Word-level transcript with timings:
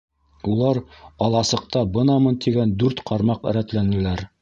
Улар 0.53 0.79
аласыҡта 1.27 1.85
бынамын 1.99 2.43
тигән 2.49 2.77
дүрт 2.83 3.07
ҡармаҡ 3.13 3.51
рәтләнеләр. 3.61 4.31